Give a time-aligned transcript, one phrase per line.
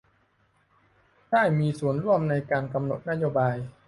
[1.31, 3.55] ได้มีส่วนร่วมในการกำหนดนโยบาย